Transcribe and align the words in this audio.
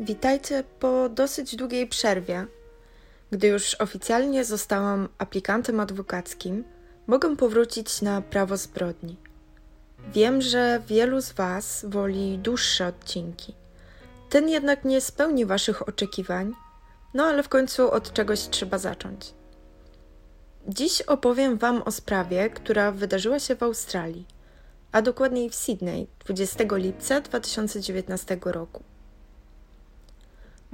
Witajcie 0.00 0.64
po 0.80 1.08
dosyć 1.08 1.56
długiej 1.56 1.86
przerwie. 1.86 2.46
Gdy 3.30 3.46
już 3.46 3.74
oficjalnie 3.74 4.44
zostałam 4.44 5.08
aplikantem 5.18 5.80
adwokackim, 5.80 6.64
mogę 7.06 7.36
powrócić 7.36 8.02
na 8.02 8.22
prawo 8.22 8.56
zbrodni. 8.56 9.16
Wiem, 10.14 10.42
że 10.42 10.82
wielu 10.86 11.20
z 11.20 11.32
Was 11.32 11.86
woli 11.88 12.38
dłuższe 12.38 12.86
odcinki. 12.86 13.54
Ten 14.30 14.48
jednak 14.48 14.84
nie 14.84 15.00
spełni 15.00 15.46
Waszych 15.46 15.88
oczekiwań, 15.88 16.52
no 17.14 17.24
ale 17.24 17.42
w 17.42 17.48
końcu 17.48 17.90
od 17.90 18.12
czegoś 18.12 18.40
trzeba 18.40 18.78
zacząć. 18.78 19.34
Dziś 20.68 21.02
opowiem 21.02 21.58
Wam 21.58 21.82
o 21.82 21.90
sprawie, 21.90 22.50
która 22.50 22.92
wydarzyła 22.92 23.38
się 23.38 23.56
w 23.56 23.62
Australii, 23.62 24.26
a 24.92 25.02
dokładniej 25.02 25.50
w 25.50 25.54
Sydney 25.54 26.06
20 26.24 26.64
lipca 26.76 27.20
2019 27.20 28.38
roku. 28.44 28.82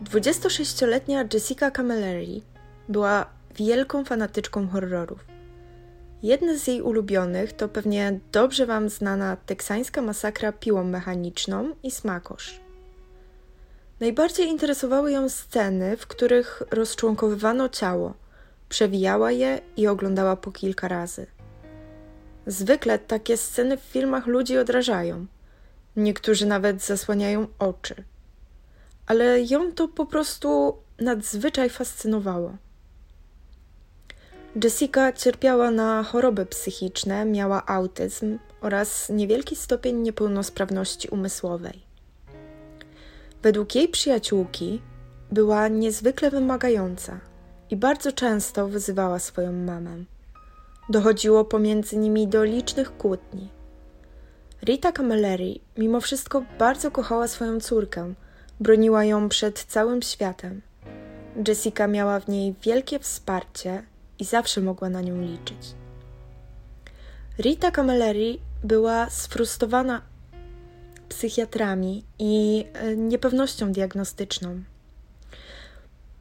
26-letnia 0.03 1.25
Jessica 1.33 1.71
Camilleri 1.71 2.43
była 2.89 3.27
wielką 3.57 4.05
fanatyczką 4.05 4.69
horrorów. 4.69 5.25
Jedne 6.23 6.59
z 6.59 6.67
jej 6.67 6.83
ulubionych 6.83 7.53
to 7.53 7.69
pewnie 7.69 8.21
dobrze 8.33 8.67
Wam 8.67 8.89
znana 8.89 9.37
teksańska 9.37 10.03
masakra 10.03 10.53
piłą 10.53 10.85
mechaniczną 10.85 11.75
i 11.83 11.91
smakosz. 11.91 12.61
Najbardziej 14.01 14.49
interesowały 14.49 15.13
ją 15.13 15.29
sceny, 15.29 15.97
w 15.97 16.07
których 16.07 16.63
rozczłonkowywano 16.71 17.69
ciało, 17.69 18.15
przewijała 18.69 19.33
je 19.33 19.61
i 19.77 19.87
oglądała 19.87 20.37
po 20.37 20.53
kilka 20.53 20.89
razy. 20.89 21.27
Zwykle 22.47 22.99
takie 22.99 23.37
sceny 23.37 23.77
w 23.77 23.81
filmach 23.81 24.27
ludzi 24.27 24.59
odrażają. 24.59 25.27
Niektórzy 25.97 26.47
nawet 26.47 26.83
zasłaniają 26.83 27.47
oczy– 27.59 27.95
ale 29.07 29.43
ją 29.43 29.73
to 29.73 29.89
po 29.89 30.07
prostu 30.07 30.79
nadzwyczaj 30.99 31.71
fascynowało. 31.71 32.57
Jessica 34.65 35.13
cierpiała 35.13 35.71
na 35.71 36.03
choroby 36.03 36.47
psychiczne, 36.47 37.25
miała 37.25 37.67
autyzm 37.67 38.39
oraz 38.61 39.09
niewielki 39.11 39.57
stopień 39.57 39.97
niepełnosprawności 39.97 41.09
umysłowej. 41.09 41.83
Według 43.43 43.75
jej 43.75 43.89
przyjaciółki 43.89 44.83
była 45.33 45.69
niezwykle 45.69 46.31
wymagająca 46.31 47.21
i 47.71 47.77
bardzo 47.77 48.13
często 48.13 48.69
wyzywała 48.69 49.19
swoją 49.19 49.53
mamę. 49.53 49.97
Dochodziło 50.89 51.45
pomiędzy 51.45 51.97
nimi 51.97 52.29
do 52.29 52.45
licznych 52.45 52.97
kłótni. 52.97 53.49
Rita 54.63 54.93
Camilleri 54.93 55.61
mimo 55.79 56.01
wszystko 56.01 56.45
bardzo 56.59 56.91
kochała 56.91 57.29
swoją 57.29 57.61
córkę 57.61 58.15
Broniła 58.61 59.05
ją 59.05 59.29
przed 59.29 59.65
całym 59.65 60.03
światem. 60.03 60.61
Jessica 61.49 61.87
miała 61.87 62.21
w 62.21 62.29
niej 62.29 62.55
wielkie 62.63 62.99
wsparcie 62.99 63.83
i 64.19 64.25
zawsze 64.25 64.61
mogła 64.61 64.89
na 64.89 65.01
nią 65.01 65.21
liczyć. 65.21 65.75
Rita 67.39 67.71
Camilleri 67.71 68.41
była 68.65 69.11
sfrustrowana 69.11 70.03
psychiatrami 71.09 72.05
i 72.19 72.65
e, 72.73 72.97
niepewnością 72.97 73.73
diagnostyczną. 73.73 74.63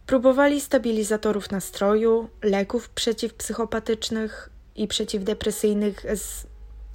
Próbowali 0.06 0.62
stabilizatorów 0.62 1.52
nastroju, 1.52 2.30
leków 2.44 2.90
przeciwpsychopatycznych 2.90 4.50
i 4.75 4.88
przeciwdepresyjnych 4.88 6.06
z 6.16 6.47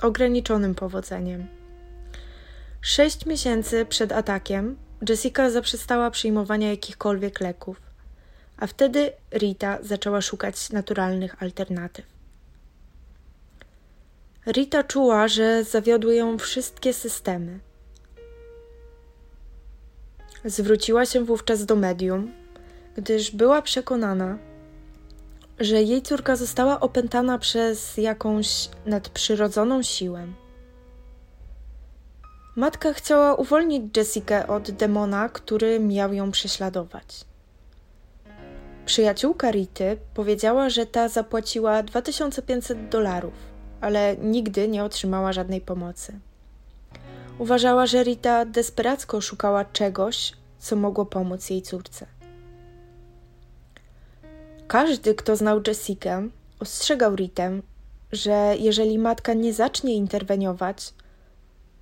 ograniczonym 0.03 0.75
powodzeniem. 0.75 1.47
Sześć 2.81 3.27
miesięcy 3.27 3.87
przed 3.87 4.13
atakiem 4.13 4.77
Jessica 5.09 5.51
zaprzestała 5.51 6.11
przyjmowania 6.11 6.71
jakichkolwiek 6.71 7.41
leków, 7.41 7.81
a 8.57 8.67
wtedy 8.67 9.13
Rita 9.33 9.79
zaczęła 9.83 10.21
szukać 10.21 10.71
naturalnych 10.71 11.43
alternatyw. 11.43 12.07
Rita 14.47 14.85
czuła, 14.85 15.29
że 15.29 15.65
zawiodły 15.65 16.15
ją 16.15 16.39
wszystkie 16.39 16.93
systemy. 16.93 17.59
Zwróciła 20.45 21.07
się 21.07 21.25
wówczas 21.25 21.65
do 21.65 21.77
medium, 21.77 22.33
gdyż 22.97 23.31
była 23.31 23.63
przekonana, 23.63 24.39
że 25.61 25.83
jej 25.83 26.03
córka 26.03 26.37
została 26.37 26.81
opętana 26.81 27.39
przez 27.39 27.97
jakąś 27.97 28.69
nadprzyrodzoną 28.87 29.83
siłę. 29.83 30.27
Matka 32.59 32.93
chciała 32.93 33.35
uwolnić 33.35 33.97
Jessikę 33.97 34.47
od 34.47 34.71
demona, 34.71 35.29
który 35.29 35.81
miał 35.81 36.13
ją 36.13 36.31
prześladować. 36.31 37.25
Przyjaciółka 38.87 39.51
Rity 39.51 39.97
powiedziała, 40.15 40.69
że 40.69 40.87
ta 40.87 41.09
zapłaciła 41.09 41.83
2500 41.83 42.89
dolarów, 42.89 43.33
ale 43.81 44.17
nigdy 44.17 44.69
nie 44.69 44.85
otrzymała 44.85 45.33
żadnej 45.33 45.61
pomocy. 45.61 46.19
Uważała, 47.39 47.87
że 47.87 48.03
Rita 48.03 48.45
desperacko 48.45 49.21
szukała 49.21 49.65
czegoś, 49.65 50.33
co 50.59 50.77
mogło 50.77 51.07
pomóc 51.07 51.51
jej 51.51 51.63
córce. 51.63 52.07
Każdy, 54.69 55.15
kto 55.15 55.37
znał 55.37 55.61
Jessikę, 55.67 56.29
ostrzegał 56.61 57.17
Ritę, 57.17 57.61
że 58.13 58.55
jeżeli 58.59 58.99
matka 58.99 59.35
nie 59.35 59.53
zacznie 59.53 59.95
interweniować, 59.95 60.93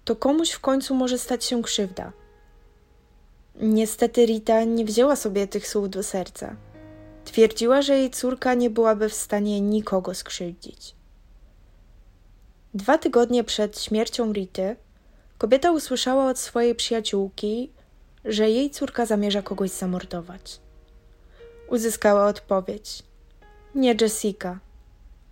to 0.07 0.17
komuś 0.17 0.51
w 0.51 0.61
końcu 0.61 0.95
może 0.95 1.19
stać 1.19 1.45
się 1.45 1.63
krzywda. 1.63 2.13
Niestety 3.61 4.27
Rita 4.27 4.65
nie 4.65 4.85
wzięła 4.85 5.17
sobie 5.17 5.47
tych 5.47 5.69
słów 5.69 5.91
do 5.91 6.03
serca. 6.03 6.57
Twierdziła, 7.25 7.83
że 7.83 7.99
jej 7.99 8.11
córka 8.11 8.55
nie 8.55 8.71
byłaby 8.71 9.09
w 9.09 9.15
stanie 9.15 9.61
nikogo 9.61 10.15
skrzywdzić. 10.15 10.95
Dwa 12.75 12.99
tygodnie 12.99 13.45
przed 13.45 13.81
śmiercią 13.81 14.33
Rity, 14.33 14.77
kobieta 15.39 15.73
usłyszała 15.73 16.31
od 16.31 16.39
swojej 16.39 16.75
przyjaciółki, 16.75 17.71
że 18.25 18.51
jej 18.51 18.71
córka 18.71 19.07
zamierza 19.07 19.43
kogoś 19.43 19.71
zamordować. 19.71 20.61
Uzyskała 21.69 22.27
odpowiedź: 22.27 23.03
Nie 23.75 23.95
Jessica. 24.01 24.59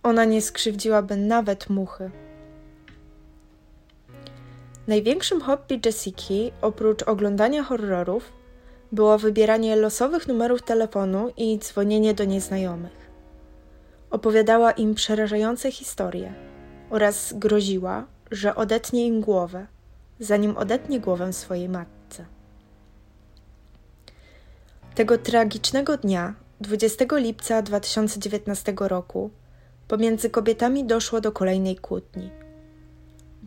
Ona 0.03 0.25
nie 0.25 0.41
skrzywdziłaby 0.41 1.15
nawet 1.15 1.69
muchy. 1.69 2.11
Największym 4.87 5.41
hobby 5.41 5.79
Jessiki, 5.85 6.51
oprócz 6.61 7.03
oglądania 7.03 7.63
horrorów, 7.63 8.33
było 8.91 9.17
wybieranie 9.17 9.75
losowych 9.75 10.27
numerów 10.27 10.61
telefonu 10.61 11.31
i 11.37 11.59
dzwonienie 11.59 12.13
do 12.13 12.25
nieznajomych. 12.25 13.11
Opowiadała 14.09 14.71
im 14.71 14.95
przerażające 14.95 15.71
historie 15.71 16.33
oraz 16.89 17.33
groziła, 17.33 18.05
że 18.31 18.55
odetnie 18.55 19.07
im 19.07 19.21
głowę, 19.21 19.67
zanim 20.19 20.57
odetnie 20.57 20.99
głowę 20.99 21.33
swojej 21.33 21.69
matce. 21.69 22.25
Tego 24.95 25.17
tragicznego 25.17 25.97
dnia, 25.97 26.33
20 26.61 27.05
lipca 27.11 27.61
2019 27.61 28.73
roku, 28.79 29.29
pomiędzy 29.87 30.29
kobietami 30.29 30.83
doszło 30.83 31.21
do 31.21 31.31
kolejnej 31.31 31.75
kłótni– 31.75 32.29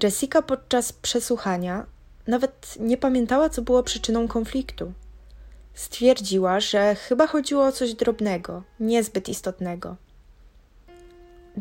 Jessica 0.03 0.43
podczas 0.43 0.93
przesłuchania 0.93 1.87
nawet 2.27 2.75
nie 2.81 2.97
pamiętała, 2.97 3.49
co 3.49 3.63
było 3.63 3.83
przyczyną 3.83 4.29
konfliktu. 4.29 4.93
Stwierdziła, 5.75 6.61
że 6.61 6.95
chyba 6.95 7.27
chodziło 7.27 7.65
o 7.65 7.73
coś 7.73 7.95
drobnego, 7.95 8.63
niezbyt 8.81 9.29
istotnego. 9.29 9.97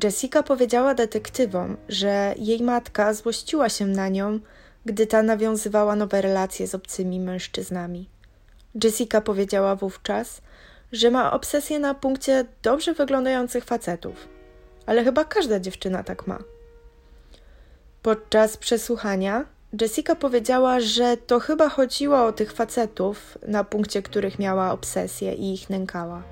Jessica 0.03 0.43
powiedziała 0.43 0.93
detektywom, 0.93 1.77
że 1.89 2.35
jej 2.37 2.63
matka 2.63 3.13
złościła 3.13 3.69
się 3.69 3.85
na 3.85 4.09
nią, 4.09 4.39
gdy 4.85 5.07
ta 5.07 5.23
nawiązywała 5.23 5.95
nowe 5.95 6.21
relacje 6.21 6.67
z 6.67 6.75
obcymi 6.75 7.19
mężczyznami. 7.19 8.09
Jessica 8.83 9.21
powiedziała 9.21 9.75
wówczas, 9.75 10.41
że 10.91 11.11
ma 11.11 11.31
obsesję 11.33 11.79
na 11.79 11.93
punkcie 11.93 12.45
dobrze 12.63 12.93
wyglądających 12.93 13.65
facetów, 13.65 14.27
ale 14.85 15.03
chyba 15.03 15.25
każda 15.25 15.59
dziewczyna 15.59 16.03
tak 16.03 16.27
ma. 16.27 16.39
Podczas 18.07 18.57
przesłuchania 18.57 19.45
Jessica 19.81 20.15
powiedziała, 20.15 20.79
że 20.79 21.17
to 21.17 21.39
chyba 21.39 21.69
chodziło 21.69 22.25
o 22.25 22.31
tych 22.31 22.53
facetów, 22.53 23.37
na 23.47 23.63
punkcie 23.63 24.01
których 24.01 24.39
miała 24.39 24.71
obsesję 24.71 25.33
i 25.33 25.53
ich 25.53 25.69
nękała. 25.69 26.23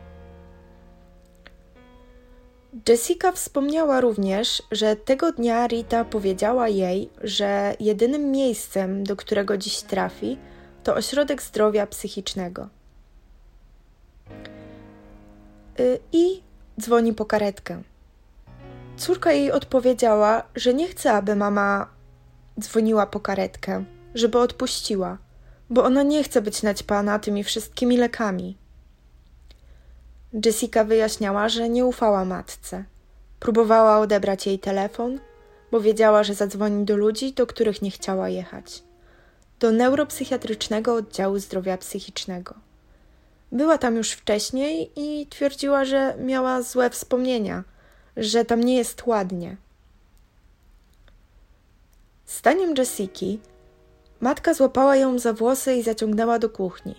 Jessica 2.90 3.32
wspomniała 3.32 4.02
również, 4.02 4.64
że 4.72 4.96
tego 4.96 5.32
dnia 5.32 5.68
Rita 5.68 6.06
powiedziała 6.06 6.68
jej, 6.68 7.10
że 7.24 7.76
jedynym 7.80 8.32
miejscem, 8.32 9.04
do 9.04 9.16
którego 9.16 9.58
dziś 9.58 9.82
trafi, 9.82 10.38
to 10.84 10.96
ośrodek 10.96 11.42
zdrowia 11.42 11.88
psychicznego. 11.88 12.70
Y, 15.80 16.00
I 16.12 16.42
dzwoni 16.80 17.14
po 17.14 17.26
karetkę. 17.26 17.82
Córka 18.98 19.32
jej 19.32 19.52
odpowiedziała, 19.52 20.44
że 20.56 20.74
nie 20.74 20.88
chce, 20.88 21.14
aby 21.14 21.36
mama 21.36 21.90
dzwoniła 22.60 23.06
po 23.06 23.20
karetkę, 23.20 23.84
żeby 24.16 24.40
odpuściła, 24.40 25.18
bo 25.70 25.84
ona 25.84 26.04
nie 26.04 26.24
chce 26.24 26.42
być 26.42 26.64
naćpana 26.64 27.20
tymi 27.20 27.44
wszystkimi 27.44 27.98
lekami. 27.98 28.58
Jessica 30.46 30.84
wyjaśniała, 30.84 31.50
że 31.50 31.70
nie 31.70 31.86
ufała 31.86 32.26
matce. 32.26 32.84
Próbowała 33.40 34.00
odebrać 34.00 34.48
jej 34.48 34.60
telefon, 34.60 35.20
bo 35.72 35.82
wiedziała, 35.82 36.24
że 36.24 36.34
zadzwoni 36.34 36.86
do 36.86 36.98
ludzi, 36.98 37.34
do 37.34 37.48
których 37.48 37.82
nie 37.82 37.92
chciała 37.92 38.30
jechać. 38.30 38.84
Do 39.60 39.72
neuropsychiatrycznego 39.72 40.96
oddziału 40.96 41.40
zdrowia 41.40 41.78
psychicznego. 41.78 42.56
Była 43.52 43.78
tam 43.78 43.96
już 43.96 44.12
wcześniej 44.12 44.92
i 44.96 45.28
twierdziła, 45.28 45.86
że 45.86 46.16
miała 46.20 46.62
złe 46.62 46.90
wspomnienia, 46.90 47.64
że 48.18 48.46
tam 48.46 48.64
nie 48.64 48.78
jest 48.78 49.08
ładnie. 49.08 49.58
Zdaniem 52.28 52.74
Jessiki, 52.78 53.40
matka 54.22 54.54
złapała 54.54 54.96
ją 54.96 55.20
za 55.20 55.34
włosy 55.34 55.76
i 55.76 55.84
zaciągnęła 55.84 56.40
do 56.40 56.50
kuchni. 56.50 56.96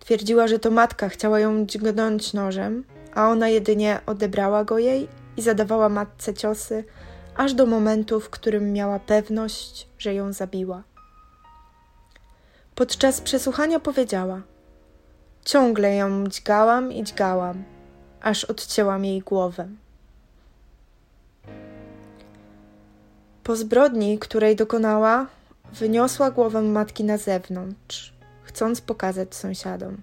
Twierdziła, 0.00 0.48
że 0.48 0.58
to 0.58 0.70
matka 0.70 1.08
chciała 1.08 1.40
ją 1.40 1.66
dźgnąć 1.66 2.32
nożem, 2.32 2.84
a 3.14 3.28
ona 3.28 3.48
jedynie 3.48 4.00
odebrała 4.06 4.64
go 4.64 4.78
jej 4.78 5.08
i 5.36 5.42
zadawała 5.42 5.88
matce 5.88 6.34
ciosy, 6.34 6.84
aż 7.36 7.54
do 7.54 7.66
momentu, 7.66 8.20
w 8.20 8.30
którym 8.30 8.72
miała 8.72 8.98
pewność, 8.98 9.88
że 9.98 10.14
ją 10.14 10.32
zabiła. 10.32 10.82
Podczas 12.74 13.20
przesłuchania 13.20 13.80
powiedziała: 13.80 14.42
Ciągle 15.44 15.96
ją 15.96 16.26
dźgałam 16.26 16.92
i 16.92 17.04
dźgałam, 17.04 17.64
aż 18.20 18.44
odcięłam 18.44 19.04
jej 19.04 19.20
głowę. 19.20 19.68
Po 23.48 23.56
zbrodni, 23.56 24.18
której 24.18 24.56
dokonała, 24.56 25.26
wyniosła 25.72 26.30
głowę 26.30 26.62
matki 26.62 27.04
na 27.04 27.16
zewnątrz, 27.16 28.12
chcąc 28.42 28.80
pokazać 28.80 29.34
sąsiadom. 29.34 29.96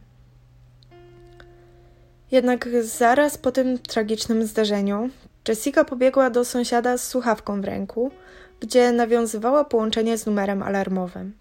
Jednak 2.31 2.69
zaraz 2.81 3.38
po 3.38 3.51
tym 3.51 3.80
tragicznym 3.80 4.45
zdarzeniu 4.45 5.09
Jessica 5.47 5.83
pobiegła 5.83 6.30
do 6.30 6.45
sąsiada 6.45 6.97
z 6.97 7.07
słuchawką 7.07 7.62
w 7.62 7.65
ręku, 7.65 8.12
gdzie 8.59 8.92
nawiązywała 8.92 9.63
połączenie 9.63 10.18
z 10.18 10.25
numerem 10.25 10.63
alarmowym. 10.63 11.33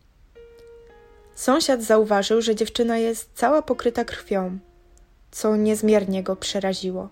Sąsiad 1.35 1.83
zauważył, 1.83 2.43
że 2.43 2.55
dziewczyna 2.55 2.99
jest 2.99 3.31
cała 3.35 3.63
pokryta 3.63 4.05
krwią, 4.05 4.59
co 5.31 5.57
niezmiernie 5.57 6.23
go 6.23 6.37
przeraziło. 6.37 7.09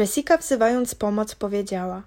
Jessica, 0.00 0.36
wzywając 0.36 0.94
pomoc, 0.94 1.34
powiedziała: 1.34 2.02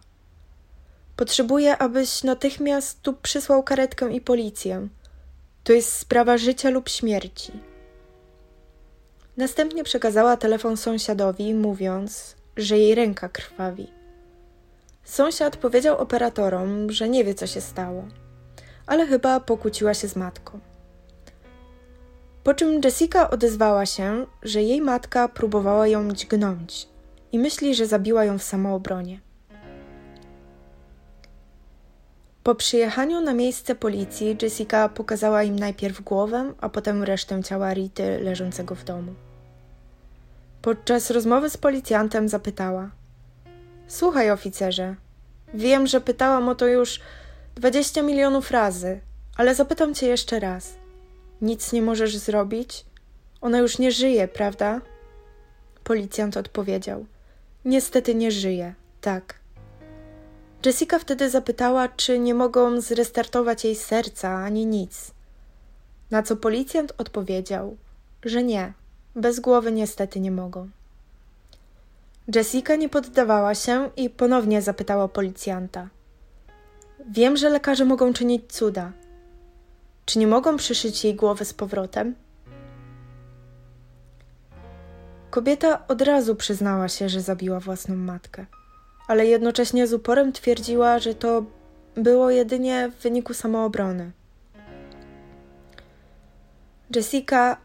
Potrzebuję, 1.15 1.77
abyś 1.77 2.23
natychmiast 2.23 3.01
tu 3.01 3.13
przysłał 3.13 3.63
karetkę 3.63 4.13
i 4.13 4.21
policję. 4.21 4.88
To 5.63 5.73
jest 5.73 5.94
sprawa 5.94 6.38
życia 6.38 6.69
lub 6.69 6.89
śmierci. 6.89 7.51
Następnie 9.38 9.83
przekazała 9.83 10.38
telefon 10.38 10.77
sąsiadowi, 10.77 11.53
mówiąc, 11.53 12.35
że 12.57 12.77
jej 12.77 12.95
ręka 12.95 13.29
krwawi. 13.29 13.88
Sąsiad 15.03 15.57
powiedział 15.57 15.97
operatorom, 15.97 16.91
że 16.91 17.09
nie 17.09 17.23
wie, 17.23 17.35
co 17.35 17.47
się 17.47 17.62
stało, 17.62 18.06
ale 18.88 19.07
chyba 19.07 19.39
pokłóciła 19.39 19.94
się 19.94 20.07
z 20.07 20.15
matką. 20.15 20.59
Po 22.44 22.53
czym 22.53 22.81
Jessica 22.83 23.29
odezwała 23.29 23.85
się, 23.85 24.25
że 24.44 24.63
jej 24.63 24.81
matka 24.81 25.27
próbowała 25.27 25.88
ją 25.88 26.12
dźgnąć 26.12 26.88
i 27.31 27.39
myśli, 27.39 27.75
że 27.75 27.88
zabiła 27.88 28.25
ją 28.25 28.39
w 28.39 28.44
samoobronie. 28.44 29.25
Po 32.45 32.56
przyjechaniu 32.56 33.21
na 33.21 33.33
miejsce 33.33 33.75
policji, 33.75 34.38
Jessica 34.42 34.89
pokazała 34.89 35.44
im 35.44 35.59
najpierw 35.59 36.01
głowę, 36.01 36.53
a 36.62 36.69
potem 36.69 37.03
resztę 37.03 37.44
ciała 37.44 37.74
Rity 37.74 38.19
leżącego 38.19 38.75
w 38.75 38.83
domu. 38.83 39.13
Podczas 40.62 41.12
rozmowy 41.12 41.50
z 41.50 41.57
policjantem 41.57 42.30
zapytała: 42.30 42.92
Słuchaj, 43.88 44.31
oficerze, 44.31 44.95
wiem, 45.53 45.88
że 45.88 46.01
pytałam 46.01 46.50
o 46.50 46.56
to 46.56 46.68
już 46.68 47.00
dwadzieścia 47.56 48.01
milionów 48.01 48.51
razy, 48.51 49.00
ale 49.38 49.56
zapytam 49.56 49.94
cię 49.94 50.07
jeszcze 50.07 50.39
raz. 50.39 50.74
Nic 51.41 51.74
nie 51.74 51.81
możesz 51.81 52.18
zrobić? 52.18 52.86
Ona 53.41 53.57
już 53.57 53.80
nie 53.80 53.91
żyje, 53.91 54.27
prawda? 54.27 54.81
Policjant 55.83 56.38
odpowiedział: 56.38 57.06
Niestety 57.65 58.15
nie 58.15 58.31
żyje, 58.31 58.74
tak. 59.01 59.44
Jessica 60.65 61.00
wtedy 61.00 61.29
zapytała, 61.29 61.88
czy 61.88 62.19
nie 62.19 62.33
mogą 62.33 62.81
zrestartować 62.81 63.65
jej 63.65 63.75
serca 63.75 64.29
ani 64.29 64.65
nic. 64.65 65.12
Na 66.12 66.23
co 66.23 66.35
policjant 66.35 66.94
odpowiedział, 66.97 67.77
że 68.23 68.44
nie, 68.44 68.73
bez 69.15 69.39
głowy 69.39 69.71
niestety 69.71 70.19
nie 70.19 70.31
mogą. 70.31 70.69
Jessica 72.35 72.75
nie 72.75 72.89
poddawała 72.89 73.56
się 73.56 73.89
i 73.97 74.09
ponownie 74.09 74.62
zapytała 74.62 75.07
policjanta. 75.07 75.89
Wiem, 77.09 77.38
że 77.38 77.50
lekarze 77.50 77.85
mogą 77.85 78.13
czynić 78.13 78.53
cuda. 78.53 78.91
Czy 80.06 80.19
nie 80.19 80.27
mogą 80.27 80.57
przyszyć 80.57 81.03
jej 81.03 81.15
głowy 81.15 81.45
z 81.45 81.53
powrotem? 81.53 82.15
Kobieta 85.29 85.88
od 85.88 86.01
razu 86.01 86.35
przyznała 86.35 86.88
się, 86.88 87.09
że 87.09 87.21
zabiła 87.21 87.59
własną 87.59 87.95
matkę 87.95 88.45
ale 89.07 89.25
jednocześnie 89.25 89.88
z 89.88 89.94
uporem 89.94 90.34
twierdziła, 90.34 91.00
że 91.00 91.16
to 91.16 91.44
było 91.96 92.30
jedynie 92.30 92.92
w 92.98 93.02
wyniku 93.02 93.34
samoobrony. 93.34 94.12
Jessica 96.96 97.57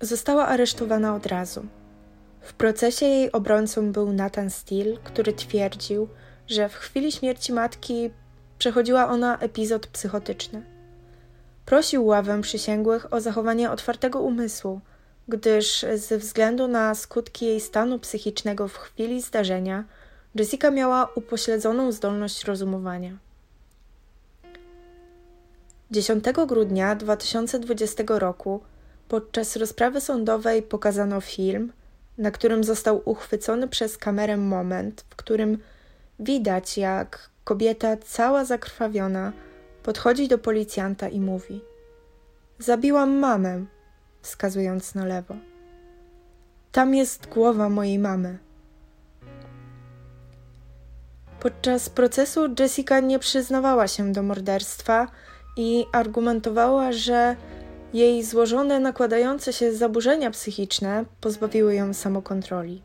została 0.00 0.46
aresztowana 0.46 1.14
od 1.14 1.26
razu. 1.26 1.66
W 2.40 2.54
procesie 2.54 3.06
jej 3.06 3.32
obrońcą 3.32 3.92
był 3.92 4.12
Nathan 4.12 4.50
Steele, 4.50 4.96
który 5.04 5.32
twierdził, 5.32 6.08
że 6.48 6.68
w 6.68 6.74
chwili 6.74 7.12
śmierci 7.12 7.52
matki 7.52 8.10
przechodziła 8.58 9.08
ona 9.08 9.38
epizod 9.38 9.86
psychotyczny. 9.86 10.62
Prosił 11.66 12.06
ławę 12.06 12.42
przysięgłych 12.42 13.12
o 13.12 13.20
zachowanie 13.20 13.70
otwartego 13.70 14.20
umysłu, 14.20 14.80
gdyż 15.28 15.86
ze 15.94 16.18
względu 16.18 16.68
na 16.68 16.94
skutki 16.94 17.46
jej 17.46 17.60
stanu 17.60 17.98
psychicznego 17.98 18.68
w 18.68 18.78
chwili 18.78 19.22
zdarzenia 19.22 19.84
Jessica 20.38 20.70
miała 20.70 21.10
upośledzoną 21.14 21.92
zdolność 21.92 22.44
rozumowania. 22.44 23.16
10 25.90 26.24
grudnia 26.46 26.94
2020 26.94 28.02
roku 28.08 28.60
podczas 29.08 29.56
rozprawy 29.56 30.00
sądowej 30.00 30.62
pokazano 30.62 31.20
film, 31.20 31.72
na 32.18 32.30
którym 32.30 32.64
został 32.64 33.02
uchwycony 33.04 33.68
przez 33.68 33.98
kamerę 33.98 34.36
moment, 34.36 35.04
w 35.10 35.16
którym 35.16 35.58
widać, 36.20 36.78
jak 36.78 37.30
kobieta 37.44 37.96
cała 37.96 38.44
zakrwawiona 38.44 39.32
podchodzi 39.82 40.28
do 40.28 40.38
policjanta 40.38 41.08
i 41.08 41.20
mówi: 41.20 41.60
Zabiłam 42.58 43.18
mamę, 43.18 43.64
wskazując 44.22 44.94
na 44.94 45.04
lewo. 45.04 45.36
Tam 46.72 46.94
jest 46.94 47.26
głowa 47.26 47.68
mojej 47.68 47.98
mamy. 47.98 48.45
Podczas 51.40 51.88
procesu 51.90 52.40
Jessica 52.58 53.00
nie 53.00 53.18
przyznawała 53.18 53.88
się 53.88 54.12
do 54.12 54.22
morderstwa 54.22 55.08
i 55.56 55.84
argumentowała, 55.92 56.92
że 56.92 57.36
jej 57.92 58.24
złożone, 58.24 58.80
nakładające 58.80 59.52
się 59.52 59.72
zaburzenia 59.72 60.30
psychiczne 60.30 61.04
pozbawiły 61.20 61.74
ją 61.74 61.94
samokontroli. 61.94 62.82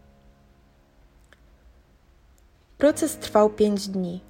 Proces 2.77 3.17
trwał 3.17 3.49
pięć 3.49 3.87
dni. 3.87 4.21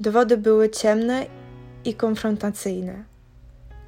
Dowody 0.00 0.36
były 0.36 0.70
ciemne 0.70 1.26
i 1.84 1.94
konfrontacyjne. 1.94 3.04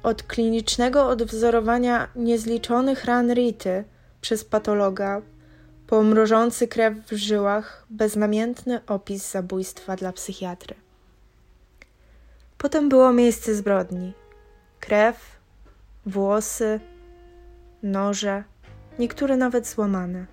Od 0.03 0.23
klinicznego 0.23 1.07
odwzorowania 1.07 2.07
niezliczonych 2.15 3.05
ran 3.05 3.33
Rity 3.33 3.83
przez 4.21 4.45
patologa 4.45 5.21
po 5.87 6.03
krew 6.69 6.97
w 6.97 7.15
żyłach 7.15 7.85
beznamiętny 7.89 8.85
opis 8.85 9.31
zabójstwa 9.31 9.95
dla 9.95 10.13
psychiatry. 10.13 10.75
Potem 12.57 12.89
było 12.89 13.13
miejsce 13.13 13.55
zbrodni. 13.55 14.13
Krew, 14.79 15.15
włosy, 16.05 16.79
noże, 17.83 18.43
niektóre 18.99 19.37
nawet 19.37 19.67
złamane. 19.67 20.25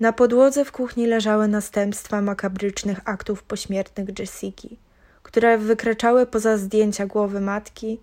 Na 0.00 0.12
podłodze 0.12 0.64
w 0.64 0.72
kuchni 0.72 1.06
leżały 1.06 1.48
następstwa 1.48 2.20
makabrycznych 2.22 3.00
aktów 3.04 3.42
pośmiertnych 3.42 4.18
Jessiki, 4.18 4.78
które 5.22 5.58
wykraczały 5.58 6.26
poza 6.26 6.56
zdjęcia 6.56 7.06
głowy 7.06 7.40
matki 7.40 8.00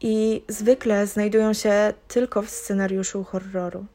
i 0.00 0.44
zwykle 0.48 1.06
znajdują 1.06 1.52
się 1.52 1.94
tylko 2.08 2.42
w 2.42 2.50
scenariuszu 2.50 3.24
horroru. 3.24 3.86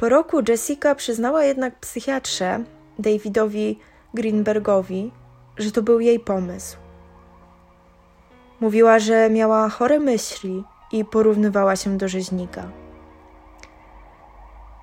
Po 0.00 0.08
roku 0.08 0.40
Jessica 0.48 0.94
przyznała 0.94 1.44
jednak 1.44 1.78
psychiatrze 1.78 2.64
Davidowi 2.98 3.78
Greenbergowi, 4.14 5.12
że 5.56 5.72
to 5.72 5.82
był 5.82 6.00
jej 6.00 6.20
pomysł 6.20 6.76
Mówiła, 8.60 8.98
że 8.98 9.30
miała 9.30 9.68
chore 9.68 10.00
myśli 10.00 10.64
i 10.92 11.04
porównywała 11.04 11.76
się 11.76 11.98
do 11.98 12.08
rzeźnika. 12.08 12.62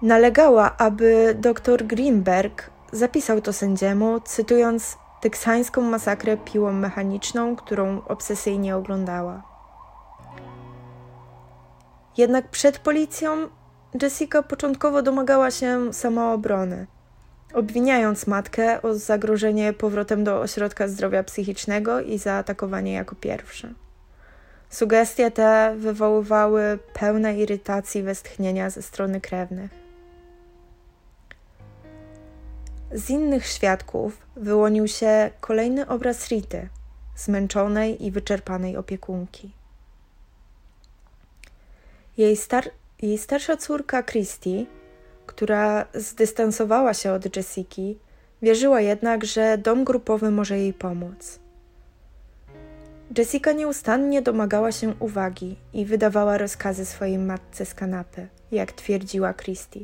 Nalegała, 0.02 0.78
aby 0.78 1.36
dr 1.40 1.88
Greenberg 1.88 2.70
zapisał 2.92 3.42
to 3.42 3.54
sędziemu, 3.54 4.20
cytując 4.20 4.98
teksańską 5.22 5.82
masakrę 5.82 6.38
piłą 6.38 6.72
mechaniczną, 6.72 7.56
którą 7.56 8.02
obsesyjnie 8.08 8.76
oglądała. 8.76 9.44
Jednak 12.18 12.50
przed 12.50 12.80
policją 12.80 13.48
Jessica 14.02 14.44
początkowo 14.44 15.02
domagała 15.02 15.52
się 15.52 15.94
samoobrony, 15.94 16.88
obwiniając 17.54 18.28
matkę 18.28 18.82
o 18.82 18.94
zagrożenie 18.94 19.74
powrotem 19.74 20.24
do 20.24 20.40
ośrodka 20.40 20.88
zdrowia 20.88 21.24
psychicznego 21.24 22.02
i 22.02 22.18
zaatakowanie 22.18 22.94
jako 22.94 23.16
pierwsze. 23.16 23.74
Sugestie 24.70 25.32
te 25.32 25.76
wywoływały 25.78 26.80
pełne 26.94 27.38
irytacji 27.38 28.04
westchnienia 28.04 28.70
ze 28.70 28.82
strony 28.82 29.22
krewnych. 29.22 29.72
Z 32.92 33.10
innych 33.10 33.46
świadków 33.48 34.18
wyłonił 34.36 34.88
się 34.88 35.32
kolejny 35.40 35.88
obraz 35.88 36.28
Rity, 36.28 36.70
zmęczonej 37.16 38.06
i 38.06 38.12
wyczerpanej 38.12 38.78
opiekunki. 38.78 39.52
Jej, 42.18 42.38
star 42.38 42.70
jej 43.06 43.18
starsza 43.18 43.58
córka 43.58 44.04
Christy, 44.04 44.66
która 45.26 45.86
zdystansowała 45.94 46.94
się 46.94 47.12
od 47.12 47.36
Jessiki, 47.36 48.00
wierzyła 48.42 48.82
jednak, 48.82 49.26
że 49.26 49.58
dom 49.58 49.84
grupowy 49.84 50.32
może 50.32 50.58
jej 50.58 50.74
pomóc. 50.74 51.40
Jessica 53.18 53.52
nieustannie 53.52 54.22
domagała 54.22 54.72
się 54.72 54.94
uwagi 55.00 55.56
i 55.74 55.86
wydawała 55.86 56.38
rozkazy 56.38 56.86
swojej 56.86 57.18
matce 57.18 57.66
z 57.66 57.74
kanapy, 57.74 58.28
jak 58.52 58.72
twierdziła 58.72 59.34
Christie. 59.34 59.80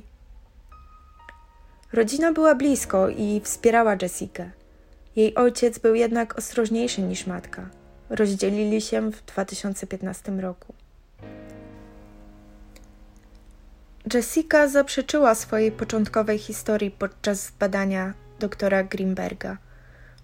Rodzina 1.93 2.33
była 2.33 2.55
blisko 2.55 3.09
i 3.09 3.41
wspierała 3.43 3.95
Jessikę. 4.01 4.51
Jej 5.15 5.35
ojciec 5.35 5.79
był 5.79 5.95
jednak 5.95 6.37
ostrożniejszy 6.37 7.01
niż 7.01 7.27
matka. 7.27 7.69
Rozdzielili 8.09 8.81
się 8.81 9.11
w 9.11 9.25
2015 9.25 10.31
roku. 10.31 10.80
Jessica 14.13 14.67
zaprzeczyła 14.67 15.35
swojej 15.35 15.71
początkowej 15.71 16.37
historii 16.37 16.91
podczas 16.91 17.51
badania 17.59 18.13
doktora 18.39 18.83
Greenberga, 18.83 19.57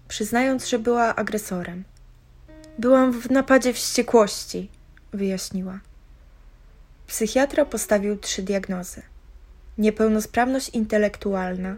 przyznając, 0.08 0.68
że 0.68 0.78
była 0.78 1.16
agresorem. 1.16 1.84
Byłam 2.78 3.12
w 3.12 3.30
napadzie 3.30 3.72
wściekłości, 3.72 4.70
wyjaśniła. 5.12 5.80
Psychiatra 7.06 7.64
postawił 7.64 8.16
trzy 8.16 8.42
diagnozy 8.42 9.02
niepełnosprawność 9.78 10.68
intelektualna, 10.68 11.76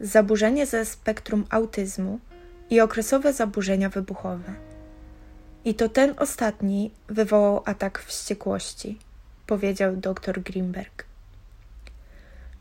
zaburzenie 0.00 0.66
ze 0.66 0.84
spektrum 0.84 1.44
autyzmu 1.50 2.20
i 2.70 2.80
okresowe 2.80 3.32
zaburzenia 3.32 3.88
wybuchowe. 3.88 4.54
I 5.64 5.74
to 5.74 5.88
ten 5.88 6.14
ostatni 6.18 6.90
wywołał 7.08 7.62
atak 7.64 8.02
wściekłości, 8.02 8.98
powiedział 9.46 9.96
dr 9.96 10.42
Greenberg. 10.42 11.09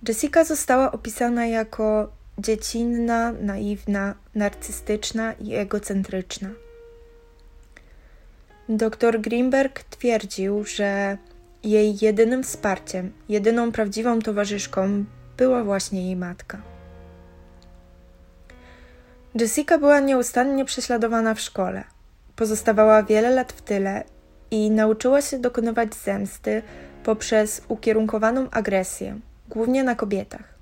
Jessica 0.07 0.43
została 0.43 0.91
opisana 0.91 1.47
jako 1.47 2.11
dziecinna, 2.37 3.31
naiwna, 3.31 4.15
narcystyczna 4.35 5.33
i 5.33 5.55
egocentryczna. 5.55 6.49
Dr 8.69 9.21
Greenberg 9.21 9.83
twierdził, 9.83 10.65
że 10.65 11.17
jej 11.63 11.97
jedynym 12.01 12.43
wsparciem, 12.43 13.11
jedyną 13.29 13.71
prawdziwą 13.71 14.21
towarzyszką 14.21 15.05
była 15.37 15.63
właśnie 15.63 16.05
jej 16.05 16.15
matka. 16.15 16.61
Jessica 19.35 19.77
była 19.77 19.99
nieustannie 19.99 20.65
prześladowana 20.65 21.33
w 21.33 21.39
szkole. 21.39 21.83
Pozostawała 22.35 23.03
wiele 23.03 23.29
lat 23.29 23.53
w 23.53 23.61
tyle 23.61 24.03
i 24.51 24.71
nauczyła 24.71 25.21
się 25.21 25.39
dokonywać 25.39 25.95
zemsty 25.95 26.61
poprzez 27.03 27.61
ukierunkowaną 27.67 28.49
agresję, 28.49 29.19
głównie 29.49 29.83
na 29.83 29.95
kobietach. 29.95 30.59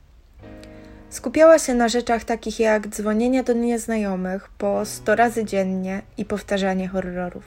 Skupiała 1.09 1.59
się 1.59 1.73
na 1.73 1.89
rzeczach 1.89 2.23
takich 2.23 2.59
jak 2.59 2.87
dzwonienie 2.87 3.43
do 3.43 3.53
nieznajomych 3.53 4.49
po 4.57 4.85
100 4.85 5.15
razy 5.15 5.45
dziennie 5.45 6.01
i 6.17 6.25
powtarzanie 6.25 6.87
horrorów. 6.87 7.43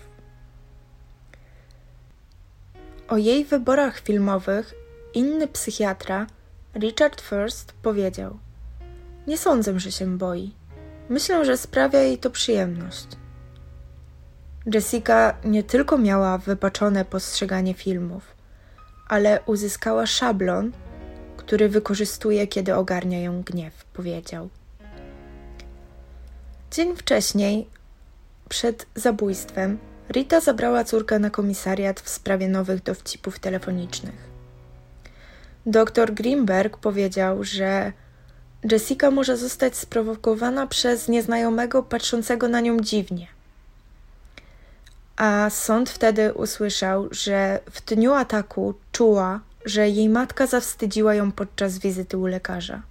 O 3.08 3.16
jej 3.16 3.44
wyborach 3.44 4.00
filmowych 4.00 4.74
inny 5.14 5.48
psychiatra, 5.48 6.26
Richard 6.74 7.20
First, 7.20 7.72
powiedział: 7.82 8.38
Nie 9.26 9.38
sądzę, 9.38 9.80
że 9.80 9.92
się 9.92 10.18
boi. 10.18 10.54
Myślę, 11.08 11.44
że 11.44 11.56
sprawia 11.56 12.00
jej 12.00 12.18
to 12.18 12.30
przyjemność. 12.30 13.06
Jessica 14.74 15.34
nie 15.44 15.62
tylko 15.62 15.98
miała 15.98 16.38
wypaczone 16.38 17.04
postrzeganie 17.04 17.74
filmów, 17.74 18.22
ale 19.08 19.40
uzyskała 19.46 20.06
szablon, 20.06 20.72
który 21.50 21.68
wykorzystuje, 21.68 22.46
kiedy 22.46 22.74
ogarnia 22.74 23.20
ją 23.20 23.42
gniew, 23.42 23.84
powiedział. 23.84 24.48
Dzień 26.70 26.96
wcześniej, 26.96 27.66
przed 28.48 28.86
zabójstwem, 28.94 29.78
Rita 30.10 30.40
zabrała 30.40 30.84
córkę 30.84 31.18
na 31.18 31.30
komisariat 31.30 32.00
w 32.00 32.08
sprawie 32.08 32.48
nowych 32.48 32.82
dowcipów 32.82 33.38
telefonicznych. 33.38 34.14
Doktor 35.66 36.14
Greenberg 36.14 36.78
powiedział, 36.78 37.44
że 37.44 37.92
Jessica 38.72 39.10
może 39.10 39.36
zostać 39.36 39.76
sprowokowana 39.76 40.66
przez 40.66 41.08
nieznajomego 41.08 41.82
patrzącego 41.82 42.48
na 42.48 42.60
nią 42.60 42.80
dziwnie. 42.80 43.26
A 45.16 45.50
sąd 45.50 45.90
wtedy 45.90 46.34
usłyszał, 46.34 47.08
że 47.10 47.60
w 47.70 47.84
dniu 47.84 48.12
ataku 48.12 48.74
czuła, 48.92 49.40
że 49.64 49.88
jej 49.88 50.08
matka 50.08 50.46
zawstydziła 50.46 51.14
ją 51.14 51.32
podczas 51.32 51.78
wizyty 51.78 52.18
u 52.18 52.26
lekarza. 52.26 52.82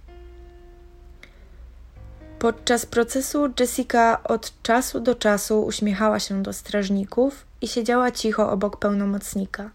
Podczas 2.38 2.86
procesu 2.86 3.52
Jessica 3.60 4.22
od 4.22 4.62
czasu 4.62 5.00
do 5.00 5.14
czasu 5.14 5.62
uśmiechała 5.62 6.20
się 6.20 6.42
do 6.42 6.52
strażników 6.52 7.46
i 7.60 7.68
siedziała 7.68 8.10
cicho 8.10 8.50
obok 8.50 8.76
pełnomocnika. 8.76 9.70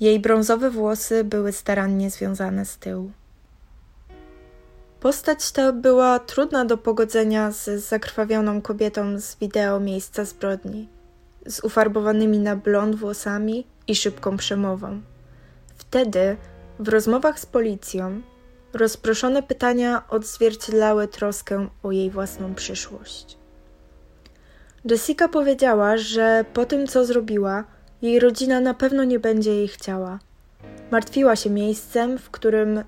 Jej 0.00 0.20
brązowe 0.20 0.70
włosy 0.70 1.24
były 1.24 1.52
starannie 1.52 2.10
związane 2.10 2.64
z 2.64 2.76
tyłu. 2.76 3.10
Postać 5.00 5.52
ta 5.52 5.72
była 5.72 6.18
trudna 6.18 6.64
do 6.64 6.76
pogodzenia 6.76 7.52
z 7.52 7.84
zakrwawioną 7.84 8.62
kobietą 8.62 9.20
z 9.20 9.36
wideo 9.36 9.80
miejsca 9.80 10.24
zbrodni, 10.24 10.88
z 11.46 11.60
ufarbowanymi 11.60 12.38
na 12.38 12.56
blond 12.56 12.96
włosami 12.96 13.66
i 13.86 13.96
szybką 13.96 14.36
przemową. 14.36 15.00
Wtedy, 15.90 16.36
w 16.78 16.88
rozmowach 16.88 17.40
z 17.40 17.46
policją, 17.46 18.20
Rozproszone 18.72 19.42
pytania 19.42 20.02
odzwierciedlały 20.08 21.08
troskę 21.08 21.68
o 21.82 21.92
jej 21.92 22.10
własną 22.10 22.54
przyszłość. 22.54 23.38
Jessica 24.84 25.28
powiedziała, 25.28 25.96
że 25.96 26.44
po 26.52 26.64
tym, 26.64 26.86
co 26.86 27.04
zrobiła, 27.04 27.64
jej 28.02 28.20
rodzina 28.20 28.60
na 28.60 28.74
pewno 28.74 29.04
nie 29.04 29.18
będzie 29.18 29.54
jej 29.54 29.68
chciała. 29.68 30.18
Martwiła 30.90 31.36
się 31.36 31.50
miejscem, 31.50 32.18
w 32.18 32.30
którym 32.30 32.84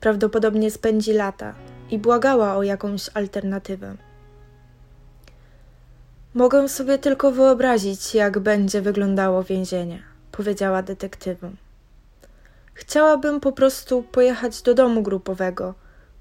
prawdopodobnie 0.00 0.70
spędzi 0.70 1.12
lata 1.12 1.54
i 1.90 1.98
błagała 1.98 2.56
o 2.56 2.62
jakąś 2.62 3.10
alternatywę. 3.14 3.96
Mogę 6.34 6.68
sobie 6.68 6.98
tylko 6.98 7.30
wyobrazić, 7.30 8.14
jak 8.14 8.38
będzie 8.38 8.82
wyglądało 8.82 9.42
więzienie, 9.42 10.02
powiedziała 10.32 10.82
detektywom. 10.82 11.56
Chciałabym 12.74 13.40
po 13.40 13.52
prostu 13.52 14.02
pojechać 14.02 14.62
do 14.62 14.74
domu 14.74 15.02
grupowego, 15.02 15.74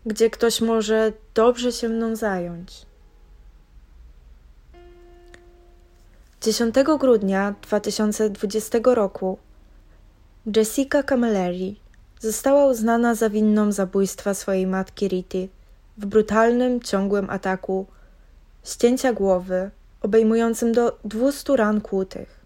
gdzie 0.05 0.29
ktoś 0.29 0.61
może 0.61 1.13
dobrze 1.33 1.71
się 1.71 1.89
mną 1.89 2.15
zająć. 2.15 2.85
10 6.41 6.75
grudnia 6.99 7.55
2020 7.61 8.77
roku 8.83 9.37
Jessica 10.55 11.03
Camilleri 11.03 11.79
została 12.19 12.65
uznana 12.65 13.15
za 13.15 13.29
winną 13.29 13.71
zabójstwa 13.71 14.33
swojej 14.33 14.67
matki 14.67 15.07
Rity 15.07 15.49
w 15.97 16.05
brutalnym, 16.05 16.81
ciągłym 16.81 17.29
ataku 17.29 17.85
ścięcia 18.63 19.13
głowy 19.13 19.71
obejmującym 20.01 20.71
do 20.71 20.97
200 21.05 21.57
ran 21.57 21.81
kłutych. 21.81 22.40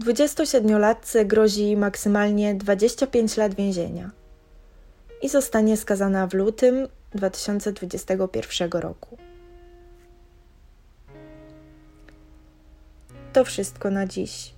27-latce 0.00 1.24
grozi 1.24 1.76
maksymalnie 1.76 2.54
25 2.54 3.36
lat 3.36 3.54
więzienia 3.54 4.10
i 5.22 5.28
zostanie 5.28 5.76
skazana 5.76 6.26
w 6.26 6.34
lutym 6.34 6.88
2021 7.14 8.70
roku. 8.70 9.16
to 13.36 13.44
wszystko 13.44 13.90
na 13.90 14.06
dziś. 14.06 14.54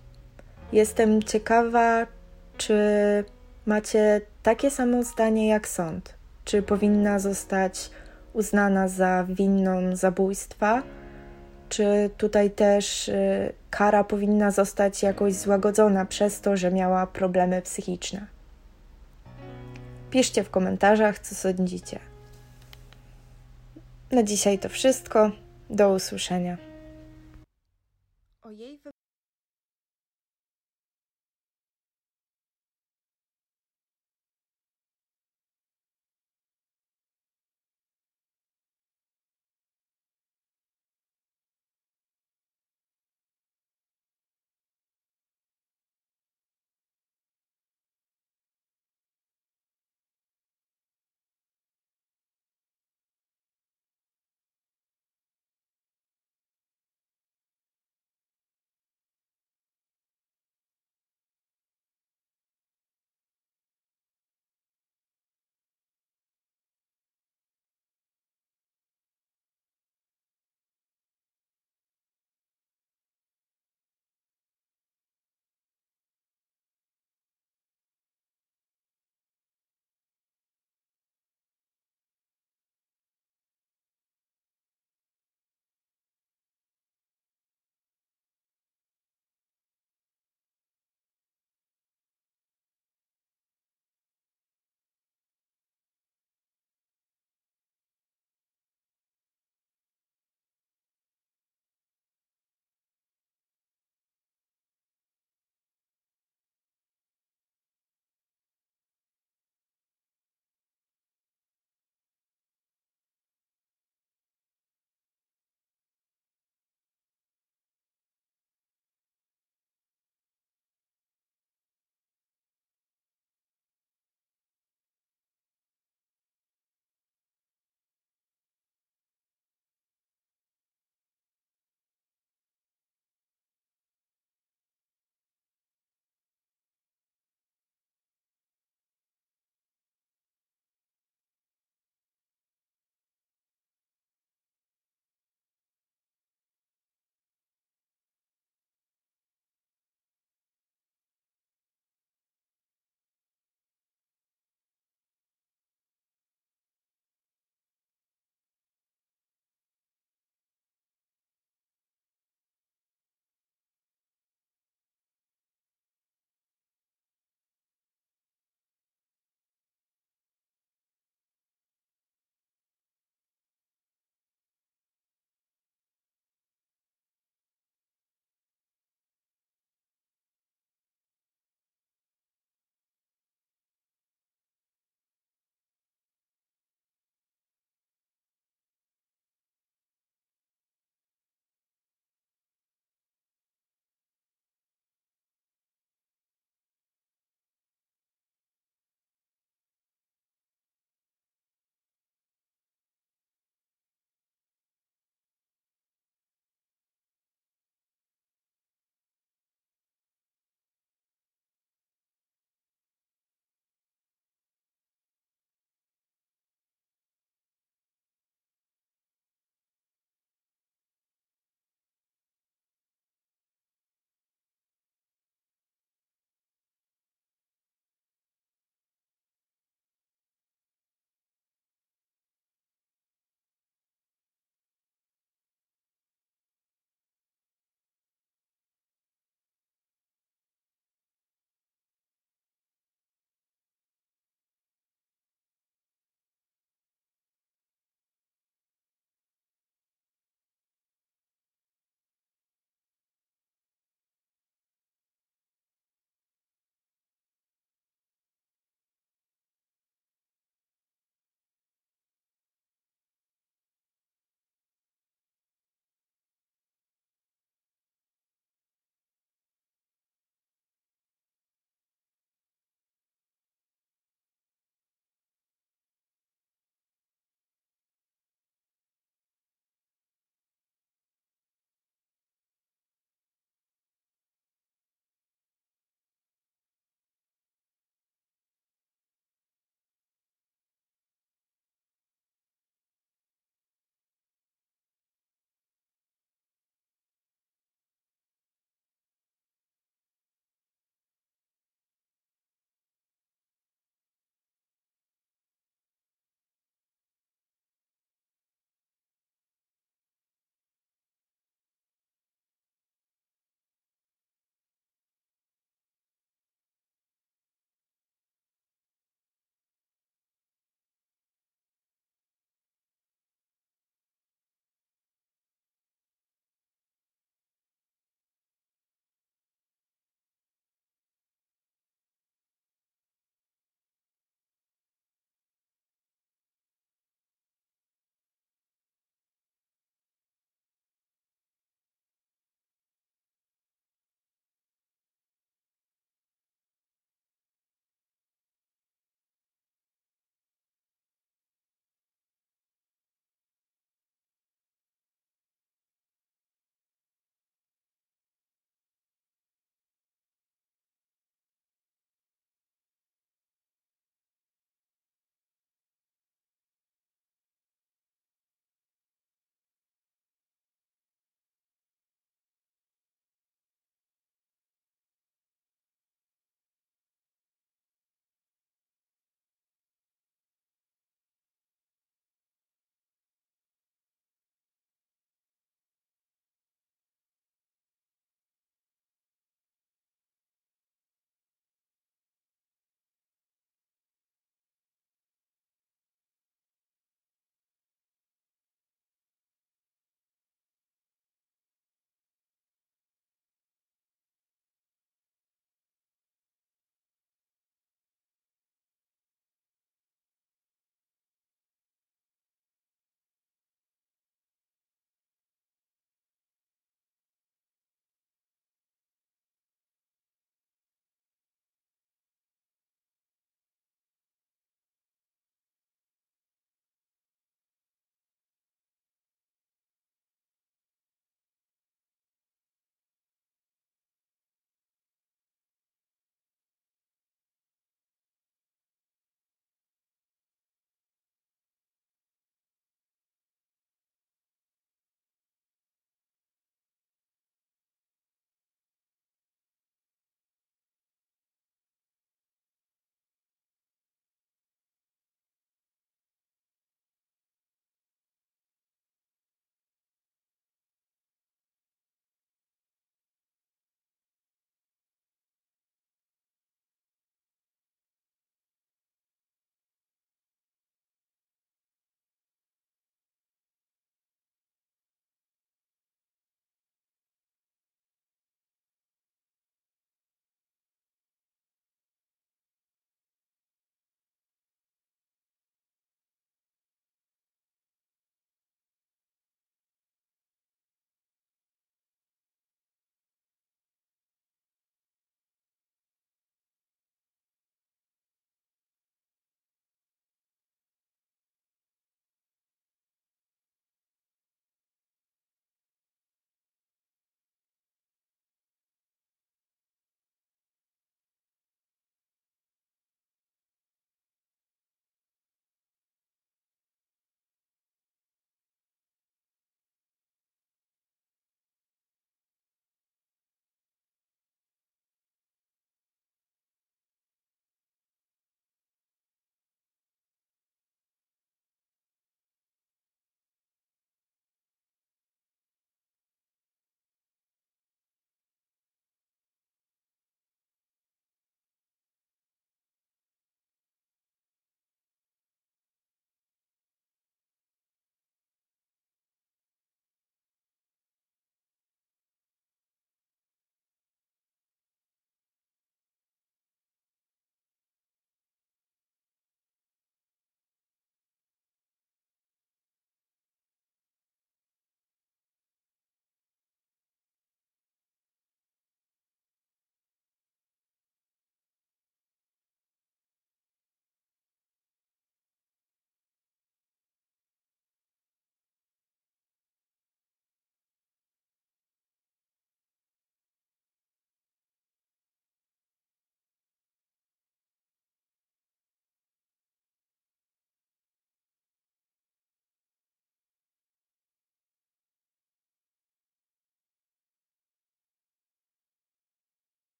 Jestem 0.72 1.22
ciekawa, 1.22 2.06
czy 2.56 2.74
macie 3.66 4.20
takie 4.42 4.70
samo 4.70 5.02
zdanie 5.02 5.48
jak 5.48 5.68
sąd. 5.68 6.14
Czy 6.44 6.62
powinna 6.62 7.18
zostać 7.18 7.90
uznana 8.32 8.88
za 8.88 9.24
winną 9.28 9.96
zabójstwa? 9.96 10.82
Czy 11.68 12.10
tutaj 12.16 12.50
też 12.50 13.08
y, 13.08 13.52
kara 13.70 14.04
powinna 14.04 14.50
zostać 14.50 15.02
jakoś 15.02 15.34
złagodzona 15.34 16.04
przez 16.04 16.40
to, 16.40 16.56
że 16.56 16.70
miała 16.70 17.06
problemy 17.06 17.62
psychiczne? 17.62 18.26
Piszcie 20.10 20.44
w 20.44 20.50
komentarzach, 20.50 21.18
co 21.18 21.34
sądzicie. 21.34 21.98
Na 24.10 24.22
dzisiaj 24.22 24.58
to 24.58 24.68
wszystko. 24.68 25.30
Do 25.70 25.92
usłyszenia. 25.92 26.56